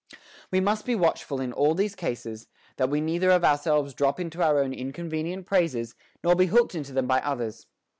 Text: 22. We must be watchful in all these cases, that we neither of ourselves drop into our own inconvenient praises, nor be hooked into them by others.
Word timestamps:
22. 0.09 0.21
We 0.49 0.59
must 0.61 0.83
be 0.87 0.95
watchful 0.95 1.39
in 1.39 1.53
all 1.53 1.75
these 1.75 1.93
cases, 1.93 2.47
that 2.77 2.89
we 2.89 2.99
neither 2.99 3.29
of 3.29 3.43
ourselves 3.45 3.93
drop 3.93 4.19
into 4.19 4.41
our 4.41 4.57
own 4.59 4.73
inconvenient 4.73 5.45
praises, 5.45 5.93
nor 6.23 6.33
be 6.35 6.47
hooked 6.47 6.73
into 6.73 6.91
them 6.91 7.05
by 7.05 7.21
others. 7.21 7.67